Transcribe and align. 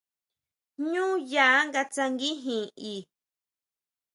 Jñú 0.81 1.05
yá 1.31 1.45
nga 1.67 1.81
tsanguijin 1.91 2.65
i. 2.93 2.95